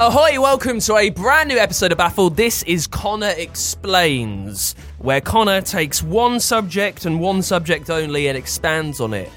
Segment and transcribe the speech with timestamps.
[0.00, 2.36] Ahoy, welcome to a brand new episode of Baffled.
[2.36, 9.00] This is Connor Explains, where Connor takes one subject and one subject only and expands
[9.00, 9.28] on it,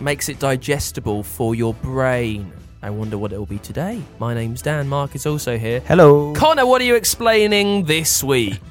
[0.00, 2.50] makes it digestible for your brain.
[2.80, 4.02] I wonder what it will be today.
[4.18, 5.80] My name's Dan, Mark is also here.
[5.80, 6.32] Hello.
[6.32, 8.62] Connor, what are you explaining this week?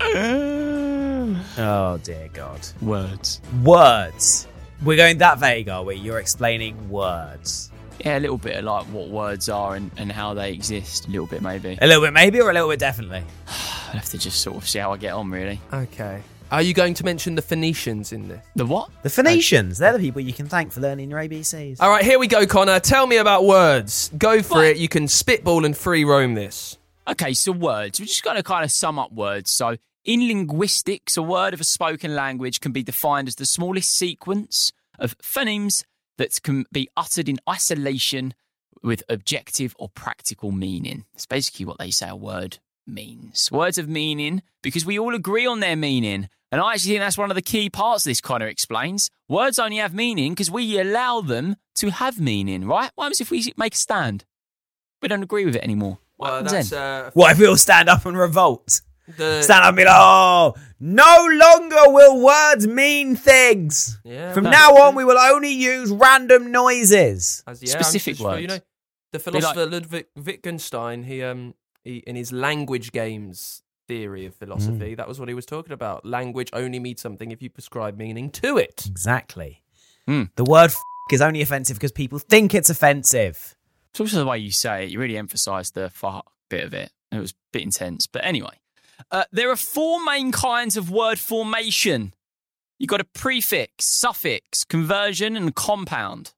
[0.00, 2.66] Um, oh dear God.
[2.80, 3.42] Words.
[3.62, 4.48] Words.
[4.82, 5.96] We're going that vague, are we?
[5.96, 7.71] You're explaining words.
[8.04, 11.06] Yeah, a little bit of like what words are and, and how they exist.
[11.06, 11.78] A little bit, maybe.
[11.80, 13.22] A little bit, maybe, or a little bit, definitely.
[13.48, 15.60] I'll have to just sort of see how I get on, really.
[15.72, 16.22] Okay.
[16.50, 18.44] Are you going to mention the Phoenicians in this?
[18.56, 18.90] The what?
[19.02, 19.78] The Phoenicians.
[19.78, 21.78] They're the people you can thank for learning your ABCs.
[21.80, 22.78] All right, here we go, Connor.
[22.80, 24.10] Tell me about words.
[24.18, 24.66] Go for What?
[24.66, 24.76] it.
[24.76, 26.76] You can spitball and free roam this.
[27.08, 27.98] Okay, so words.
[28.00, 29.50] We're just going to kind of sum up words.
[29.50, 33.96] So, in linguistics, a word of a spoken language can be defined as the smallest
[33.96, 35.84] sequence of phonemes
[36.18, 38.34] that can be uttered in isolation
[38.82, 41.04] with objective or practical meaning.
[41.14, 43.50] It's basically what they say a word means.
[43.52, 46.28] Words of meaning, because we all agree on their meaning.
[46.50, 49.08] And I actually think that's one of the key parts this Connor explains.
[49.28, 52.90] Words only have meaning because we allow them to have meaning, right?
[52.94, 54.24] What happens if we make a stand?
[55.00, 55.98] We don't agree with it anymore.
[56.16, 57.04] What Well, happens that's then?
[57.06, 58.82] uh, What if we all stand up and revolt?
[59.16, 63.98] The Stand up and be like, oh, no longer will words mean things.
[64.04, 67.42] Yeah, From now on, we will only use random noises.
[67.46, 68.54] As, yeah, Specific just- well, You words.
[68.60, 68.60] know,
[69.12, 74.34] the Be like- philosopher Ludwig Wittgenstein, he um, he, in his language games theory of
[74.34, 74.38] Mm.
[74.38, 76.04] philosophy, that was what he was talking about.
[76.06, 78.84] Language only means something if you prescribe meaning to it.
[78.86, 79.62] Exactly.
[80.06, 80.24] Hmm.
[80.36, 80.76] The word f-
[81.10, 83.54] is only offensive because people think it's offensive.
[83.90, 84.90] It's also the way you say it.
[84.90, 86.90] You really emphasise the fuck bit of it.
[87.10, 88.06] It was a bit intense.
[88.06, 88.58] But anyway,
[89.10, 92.14] uh, there are four main kinds of word formation.
[92.78, 96.32] You've got a prefix, suffix, conversion, and compound.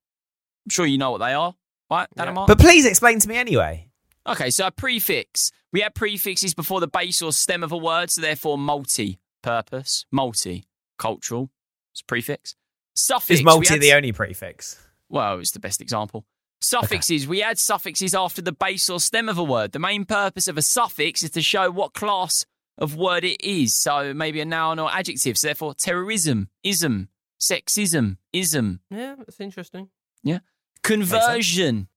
[0.66, 1.54] I'm sure you know what they are,
[1.90, 2.44] right, Dan and Yeah.
[2.46, 3.88] But please explain to me anyway.
[4.26, 5.50] Okay, so a prefix.
[5.72, 11.50] We have prefixes before the base or stem of a word, so therefore multi-purpose, multi-cultural.
[11.92, 12.54] It's a prefix.
[12.94, 13.40] Suffix.
[13.40, 14.78] Is multi had- the only prefix?
[15.08, 16.24] well, it's the best example.
[16.60, 17.28] Suffixes.
[17.28, 19.72] We add suffixes after the base or stem of a word.
[19.72, 22.46] The main purpose of a suffix is to show what class
[22.78, 23.76] of word it is.
[23.76, 25.38] So maybe a noun or adjective.
[25.38, 27.08] So therefore, terrorism, ism,
[27.40, 28.80] sexism, ism.
[28.90, 29.88] Yeah, that's interesting.
[30.22, 30.38] Yeah.
[30.82, 31.88] Conversion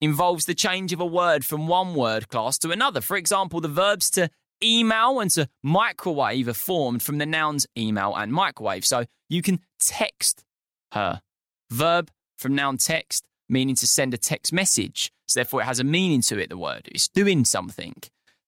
[0.00, 3.00] involves the change of a word from one word class to another.
[3.00, 4.30] For example, the verbs to
[4.62, 8.84] email and to microwave are formed from the nouns email and microwave.
[8.84, 10.44] So you can text
[10.92, 11.22] her.
[11.70, 15.12] Verb from noun text, meaning to send a text message.
[15.26, 16.88] So therefore, it has a meaning to it, the word.
[16.92, 17.94] It's doing something.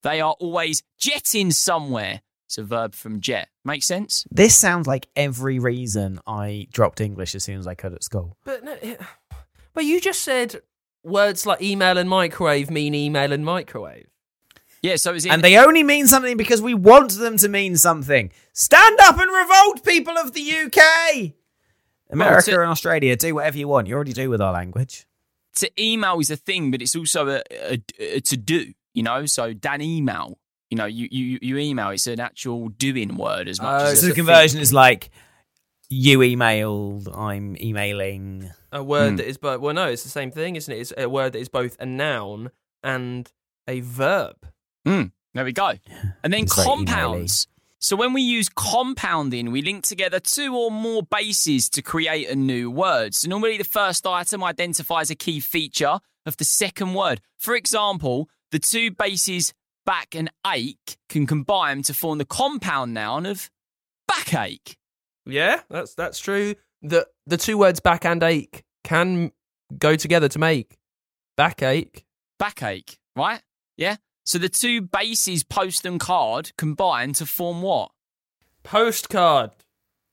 [0.02, 2.22] They are always jetting somewhere.
[2.46, 3.48] It's a verb from jet.
[3.64, 4.24] Make sense?
[4.30, 8.36] This sounds like every reason I dropped English as soon as I could at school.
[8.44, 8.76] But no,
[9.74, 10.62] but you just said
[11.02, 14.06] words like email and microwave mean email and microwave.
[14.80, 17.76] Yeah, so it's in, And they only mean something because we want them to mean
[17.76, 18.30] something.
[18.52, 21.32] Stand up and revolt, people of the UK!
[22.10, 23.88] America to- and Australia, do whatever you want.
[23.88, 25.06] You already do with our language.
[25.56, 28.72] to email is a thing, but it's also a, a, a to do.
[28.94, 30.38] You know, so Dan email.
[30.70, 31.90] You know, you you you email.
[31.90, 35.10] It's an actual doing word as much Oh, as So the a conversion is like,
[35.88, 38.50] you emailed, I'm emailing.
[38.70, 39.16] A word Hmm.
[39.16, 39.60] that is both.
[39.60, 40.78] Well, no, it's the same thing, isn't it?
[40.78, 42.50] It's a word that is both a noun
[42.82, 43.30] and
[43.66, 44.36] a verb.
[44.86, 45.72] Mm, there we go.
[46.22, 47.46] And then It's very compounds.
[47.80, 52.34] So when we use compounding, we link together two or more bases to create a
[52.36, 53.14] new word.
[53.14, 57.20] So normally the first item identifies a key feature of the second word.
[57.38, 59.52] For example, the two bases
[59.84, 63.50] back and ache can combine to form the compound noun of
[64.06, 64.76] backache.
[65.26, 66.54] Yeah, that's that's true.
[66.82, 69.32] The the two words back and ache can
[69.76, 70.78] go together to make
[71.36, 72.04] backache.
[72.38, 73.42] Backache, right?
[73.76, 73.96] Yeah.
[74.24, 77.90] So the two bases, post and card, combine to form what?
[78.62, 79.52] Postcard.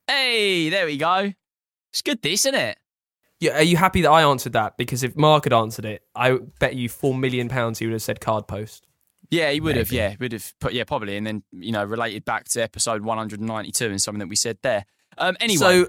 [0.07, 1.33] Hey, there we go.
[1.91, 2.77] It's good, this, isn't it?
[3.39, 4.77] Yeah, are you happy that I answered that?
[4.77, 8.01] Because if Mark had answered it, I bet you four million pounds he would have
[8.01, 8.87] said card post.
[9.29, 9.91] Yeah, he would have.
[9.91, 10.53] Yeah, would have.
[10.59, 14.27] Put, yeah, probably, and then you know, related back to episode 192 and something that
[14.27, 14.85] we said there.
[15.17, 15.87] Um, anyway, So,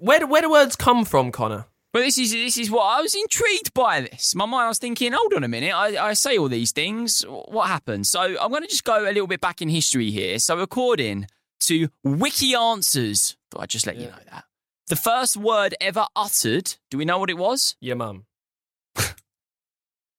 [0.00, 1.66] where do, where do words come from, Connor?
[1.92, 4.02] But this is this is what I was intrigued by.
[4.02, 5.72] This, my mind I was thinking, hold on a minute.
[5.74, 7.22] I, I say all these things.
[7.22, 8.06] What happened?
[8.06, 10.38] So I'm going to just go a little bit back in history here.
[10.38, 11.28] So according
[11.60, 14.44] to Wiki Answers, thought I'd just let you know that
[14.88, 16.74] the first word ever uttered.
[16.90, 17.76] Do we know what it was?
[17.80, 18.24] Your mum.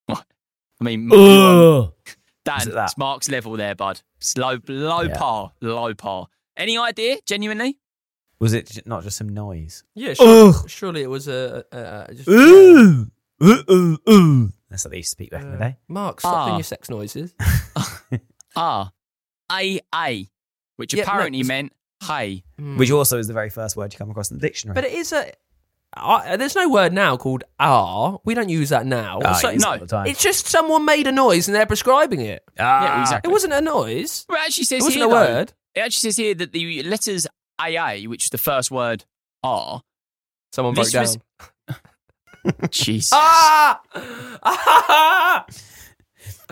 [0.08, 1.92] I mean, you,
[2.44, 2.84] Dan, it that?
[2.86, 4.00] it's Mark's level there, bud.
[4.16, 5.16] It's low, low Yeah.
[5.18, 6.28] par, low par.
[6.56, 7.18] Any idea?
[7.26, 7.78] Genuinely?
[8.38, 9.84] Was it not just some noise?
[9.94, 13.10] Yeah, surely, surely it was a, a, a just, Ooh,
[13.44, 14.52] ooh, ooh, ooh.
[14.70, 15.76] That's what they used to speak back in the day.
[15.88, 16.44] Mark, stop Ah.
[16.46, 17.34] doing your sex noises.
[18.56, 18.90] Ah,
[19.52, 20.28] a a,
[20.76, 21.72] which Yeah, apparently it's- meant
[22.06, 22.42] hey.
[22.58, 24.74] Which also is the very first word you come across in the dictionary.
[24.74, 25.32] But it is a.
[25.92, 29.18] I there's no word now called "are." We don't use that now.
[29.24, 30.06] Ah, So- you use it no, all the time.
[30.06, 32.44] It's just someone made a noise and they're prescribing it.
[32.60, 34.24] ah, Yeah, It wasn't a noise.
[34.28, 35.52] Well, it actually says It says wasn't here, a though- word.
[35.74, 37.26] It actually says here that the letters
[37.58, 39.04] AA, which is the first word,
[39.42, 39.82] are.
[40.52, 41.02] Someone broke This down.
[41.68, 41.76] was-
[42.70, 43.10] Jeez.
[43.12, 43.80] Ah!
[44.42, 45.46] ah!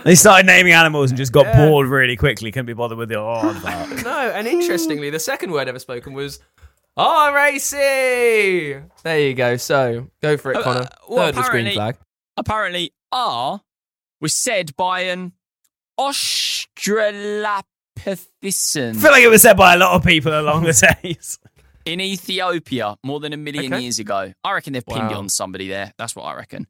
[0.04, 2.50] They started naming animals and just got bored really quickly.
[2.52, 4.04] Couldn't be bothered with the oh, fuck.
[4.04, 6.38] No, and interestingly, the second word ever spoken was
[6.96, 9.56] "Oh, racy." There you go.
[9.56, 10.80] So go for it, Uh, Connor.
[10.80, 11.96] uh, well, Third was green apparently- flag.
[12.36, 13.60] Apparently, R
[14.20, 15.32] was said by an
[15.98, 17.58] Australopithecine
[18.96, 21.38] I feel like it was said by a lot of people along the days.
[21.84, 23.82] in Ethiopia more than a million Okay.
[23.82, 24.32] years ago.
[24.44, 25.18] I reckon they've pinned it Wow.
[25.20, 25.92] on somebody there.
[25.98, 26.66] That's what I reckon.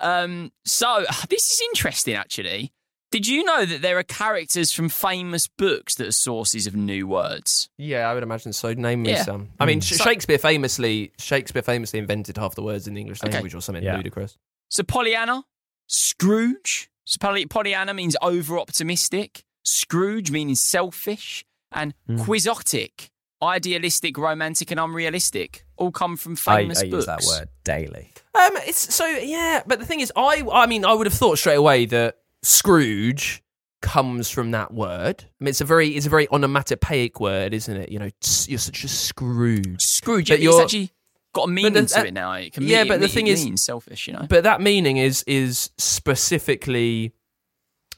[0.00, 2.72] Um, so this is interesting, actually.
[3.10, 7.08] Did you know that there are characters from famous books that are sources of new
[7.08, 7.68] words?
[7.76, 8.72] Yeah, I would imagine so.
[8.72, 9.24] Name me Yeah.
[9.24, 9.48] some.
[9.58, 13.22] I mean, Sh- So- Shakespeare famously Shakespeare famously invented half the words in the English
[13.24, 13.32] Okay.
[13.32, 13.96] language or something Yeah.
[13.96, 14.36] ludicrous.
[14.68, 15.42] So Pollyanna,
[15.88, 16.88] Scrooge.
[17.04, 19.42] So Poly- Pollyanna means over optimistic.
[19.64, 22.22] Scrooge meaning selfish, and Hmm.
[22.24, 23.10] quixotic,
[23.42, 25.64] idealistic, romantic, and unrealistic.
[25.76, 26.92] All come from I, famous I books.
[26.92, 28.12] use that word daily.
[28.34, 31.38] Um, it's so yeah, but the thing is, I I mean, I would have thought
[31.38, 33.42] straight away that Scrooge
[33.82, 35.24] comes from that word.
[35.24, 37.90] I mean, it's a very it's a very onomatopoeic word, isn't it?
[37.90, 38.10] You know,
[38.46, 39.80] you're such a Scrooge.
[39.82, 40.28] Scrooge.
[40.28, 40.90] But It's you're- actually
[41.32, 42.32] got a meaning the- to it now.
[42.34, 44.06] It can yeah, mean, but the thing mean- is- means selfish.
[44.06, 44.26] You know.
[44.28, 47.12] But that meaning is is specifically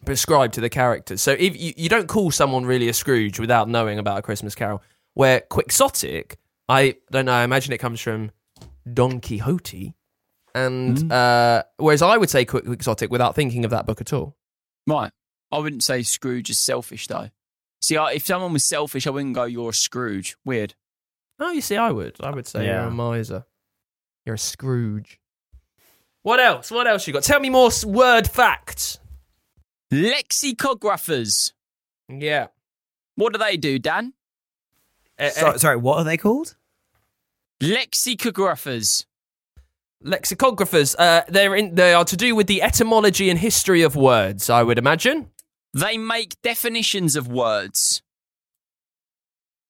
[0.05, 1.17] prescribed to the character.
[1.17, 4.55] So if you, you don't call someone really a Scrooge without knowing about a Christmas
[4.55, 4.83] Carol,
[5.14, 6.38] where quixotic,
[6.69, 7.32] I don't know.
[7.32, 8.31] I imagine it comes from
[8.93, 9.94] Don Quixote,
[10.55, 11.12] and Hmm.
[11.12, 14.37] uh, whereas I would say quixotic without thinking of that book at all.
[14.87, 15.12] Right.
[15.50, 17.31] I wouldn't say Scrooge is selfish though.
[17.81, 20.75] See, I, if someone was selfish, I wouldn't go, "You're a Scrooge." Weird.
[21.38, 22.17] Oh, you see, I would.
[22.23, 23.44] I would say you're a miser.
[24.25, 25.19] You're a Scrooge.
[26.23, 26.70] What else?
[26.70, 27.25] What else you got?
[27.25, 28.99] Tell me more word facts.
[29.93, 31.53] Lexicographers.
[32.08, 32.49] Yeah.
[33.17, 34.15] What do they do, Dan?
[35.20, 36.56] So, sorry, what are they called?
[37.63, 39.05] Lexicographers.
[40.05, 40.96] lexicographers.
[40.98, 44.51] Uh, they're in, they are to do with the etymology and history of words.
[44.51, 45.31] I would imagine.
[45.75, 48.03] They make definitions of words.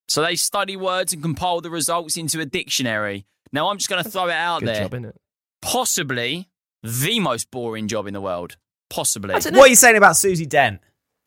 [0.09, 3.25] So they study words and compile the results into a dictionary.
[3.53, 4.83] Now I'm just going to throw it out Good there.
[4.83, 5.17] job, innit?
[5.61, 6.49] Possibly
[6.83, 8.57] the most boring job in the world.
[8.91, 9.35] Possibly.
[9.35, 10.81] What are you saying about Susie Dent?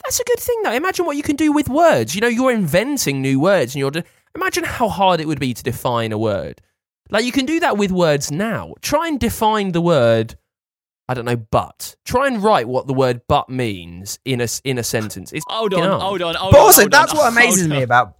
[0.05, 0.71] That's a good thing, though.
[0.73, 2.15] Imagine what you can do with words.
[2.15, 3.91] You know, you're inventing new words, and you're.
[3.91, 4.03] De-
[4.35, 6.61] imagine how hard it would be to define a word.
[7.09, 8.73] Like you can do that with words now.
[8.81, 10.35] Try and define the word.
[11.07, 11.95] I don't know, but.
[12.05, 15.31] Try and write what the word "but" means in a s- in a sentence.
[15.33, 16.01] It's Hold on, hard.
[16.01, 17.69] hold on, hold But also, hold that's on, what hold amazes on.
[17.69, 18.15] me about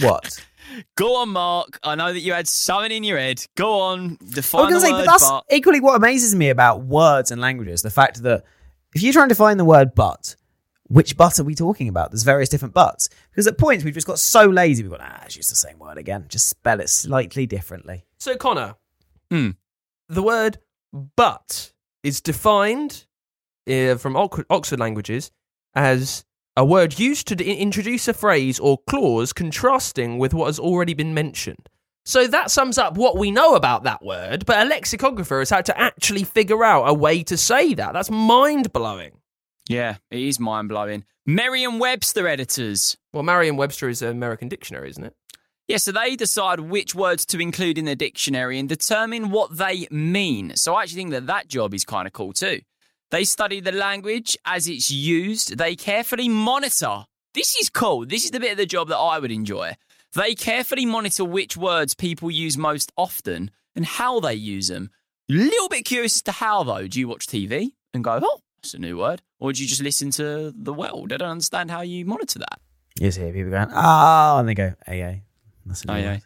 [0.00, 0.44] what?
[0.96, 1.78] Go on, Mark.
[1.84, 3.44] I know that you had something in your head.
[3.54, 5.04] Go on, I define was going to the say, word.
[5.04, 5.44] but that's but.
[5.50, 7.82] equally what amazes me about words and languages.
[7.82, 8.44] The fact that
[8.94, 10.34] if you try and define the word but,
[10.88, 12.10] which but are we talking about?
[12.10, 13.08] There's various different buts.
[13.30, 15.78] Because at points we've just got so lazy, we've got, ah, it's just the same
[15.78, 16.26] word again.
[16.28, 18.04] Just spell it slightly differently.
[18.18, 18.76] So, Connor,
[19.30, 19.50] Hmm.
[20.08, 20.58] the word
[21.16, 21.72] "but"
[22.02, 23.06] is defined
[23.68, 25.30] uh, from Oxford languages
[25.74, 26.24] as
[26.56, 30.94] a word used to d- introduce a phrase or clause contrasting with what has already
[30.94, 31.68] been mentioned.
[32.04, 35.64] So that sums up what we know about that word, but a lexicographer has had
[35.66, 37.94] to actually figure out a way to say that.
[37.94, 39.12] That's mind blowing.
[39.68, 41.04] Yeah, it is mind blowing.
[41.26, 42.96] Merriam Webster editors.
[43.12, 45.14] Well, Merriam Webster is an American dictionary, isn't it?
[45.66, 49.88] Yeah, so they decide which words to include in the dictionary and determine what they
[49.90, 50.56] mean.
[50.56, 52.60] So I actually think that that job is kind of cool too.
[53.10, 55.56] They study the language as it's used.
[55.56, 57.04] They carefully monitor.
[57.32, 58.04] This is cool.
[58.04, 59.76] This is the bit of the job that I would enjoy.
[60.14, 64.90] They carefully monitor which words people use most often and how they use them.
[65.28, 66.86] Little bit curious as to how though.
[66.86, 69.20] Do you watch TV and go, oh, that's a new word?
[69.38, 71.12] Or do you just listen to the world?
[71.12, 72.60] I don't understand how you monitor that.
[72.98, 75.20] You just hear people going, oh, and they go, AA.
[75.66, 76.12] That's a new yeah.
[76.12, 76.22] word.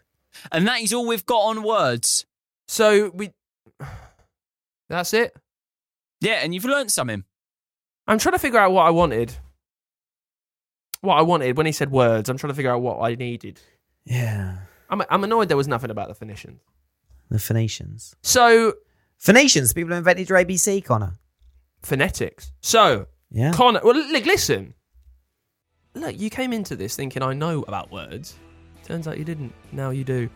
[0.53, 2.27] And that is all we've got on words.
[2.69, 3.33] So we.
[4.89, 5.37] That's it.
[6.21, 7.25] Yeah, and you've learned something.
[8.07, 9.37] I'm trying to figure out what I wanted.
[11.01, 12.29] What I wanted when he said words.
[12.29, 13.61] I'm trying to figure out what I needed.
[14.05, 14.59] Yeah.
[14.89, 16.61] I'm, I'm annoyed there was nothing about the Phoenicians.
[17.31, 18.15] The Phoenicians.
[18.23, 18.75] So,
[19.19, 21.15] Phoenicians, people who invented your ABC, Connor.
[21.83, 22.53] Phonetics.
[22.61, 23.53] So, Yeah.
[23.53, 24.75] Connor, well, look, listen.
[25.95, 28.37] Look, you came into this thinking I know about words.
[28.85, 29.53] Turns out you didn't.
[29.73, 30.29] Now you do.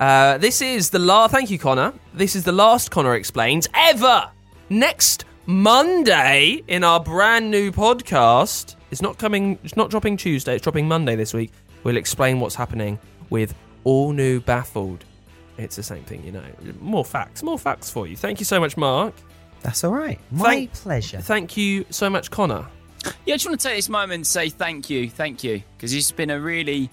[0.00, 1.30] Uh, this is the last.
[1.30, 1.92] Thank you, Connor.
[2.14, 4.30] This is the last Connor explains ever.
[4.70, 8.76] Next Monday in our brand new podcast.
[8.90, 9.58] It's not coming.
[9.62, 10.54] It's not dropping Tuesday.
[10.56, 11.52] It's dropping Monday this week.
[11.84, 12.98] We'll explain what's happening
[13.30, 15.04] with all new baffled.
[15.58, 16.42] It's the same thing, you know.
[16.80, 17.42] More facts.
[17.42, 18.16] More facts for you.
[18.16, 19.14] Thank you so much, Mark.
[19.64, 20.20] That's all right.
[20.30, 21.20] My Thank- pleasure.
[21.20, 22.66] Thank you so much, Connor.
[23.26, 25.92] Yeah, I just want to take this moment and say thank you, thank you, because
[25.92, 26.88] it's been a really,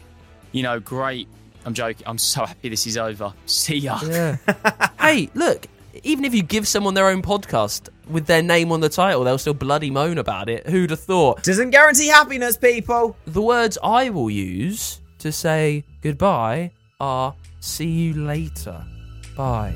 [0.51, 1.27] you know, great.
[1.65, 2.07] I'm joking.
[2.07, 3.33] I'm so happy this is over.
[3.45, 3.99] See ya.
[4.03, 4.37] Yeah.
[4.99, 5.67] hey, look,
[6.03, 9.37] even if you give someone their own podcast with their name on the title, they'll
[9.37, 10.67] still bloody moan about it.
[10.67, 11.43] Who'd have thought?
[11.43, 13.15] Doesn't guarantee happiness, people.
[13.25, 18.83] The words I will use to say goodbye are see you later.
[19.37, 19.75] Bye.